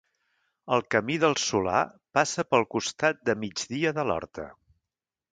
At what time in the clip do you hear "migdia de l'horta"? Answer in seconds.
3.43-4.47